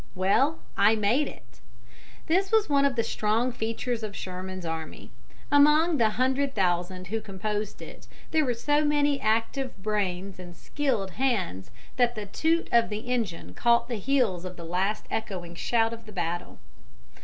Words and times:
"Well, 0.15 0.57
I 0.75 0.95
made 0.95 1.27
it." 1.27 1.59
This 2.25 2.51
was 2.51 2.67
one 2.67 2.85
of 2.85 2.95
the 2.95 3.03
strong 3.03 3.51
features 3.51 4.01
of 4.01 4.15
Sherman's 4.15 4.65
army. 4.65 5.11
Among 5.51 5.97
the 5.97 6.09
hundred 6.17 6.55
thousand 6.55 7.09
who 7.09 7.21
composed 7.21 7.83
it 7.83 8.07
there 8.31 8.43
were 8.43 8.55
so 8.55 8.83
many 8.83 9.21
active 9.21 9.77
brains 9.83 10.39
and 10.39 10.55
skilled 10.55 11.11
hands 11.11 11.69
that 11.97 12.15
the 12.15 12.25
toot 12.25 12.67
of 12.71 12.89
the 12.89 13.09
engine 13.11 13.53
caught 13.53 13.89
the 13.89 13.99
heels 13.99 14.43
of 14.43 14.57
the 14.57 14.65
last 14.65 15.05
echoing 15.11 15.53
shout 15.53 15.93
of 15.93 16.07
the 16.07 16.11
battle. 16.13 16.57